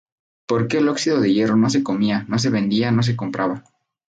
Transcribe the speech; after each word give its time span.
Porque 0.47 0.79
el 0.79 0.89
óxido 0.89 1.21
de 1.21 1.31
hierro 1.31 1.57
no 1.57 1.69
se 1.69 1.83
comía, 1.83 2.25
no 2.27 2.39
se 2.39 2.49
vendía, 2.49 2.91
no 2.91 3.03
se 3.03 3.15
compraba. 3.15 3.63